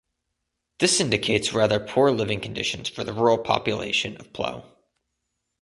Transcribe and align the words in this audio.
This 0.79 0.99
indicates 0.99 1.53
rather 1.53 1.79
poor 1.79 2.09
living 2.09 2.39
conditions 2.41 2.89
for 2.89 3.03
the 3.03 3.13
rural 3.13 3.37
population 3.37 4.17
of 4.17 4.33
Plaue. 4.33 4.65